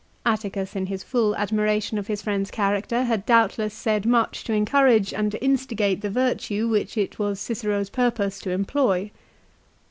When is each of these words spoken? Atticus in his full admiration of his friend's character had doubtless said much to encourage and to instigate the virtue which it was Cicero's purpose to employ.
Atticus 0.25 0.75
in 0.75 0.87
his 0.87 1.03
full 1.03 1.35
admiration 1.35 1.99
of 1.99 2.07
his 2.07 2.23
friend's 2.23 2.49
character 2.49 3.03
had 3.03 3.23
doubtless 3.23 3.71
said 3.75 4.03
much 4.03 4.43
to 4.45 4.51
encourage 4.51 5.13
and 5.13 5.31
to 5.31 5.43
instigate 5.43 6.01
the 6.01 6.09
virtue 6.09 6.67
which 6.67 6.97
it 6.97 7.19
was 7.19 7.39
Cicero's 7.39 7.91
purpose 7.91 8.39
to 8.39 8.49
employ. 8.49 9.11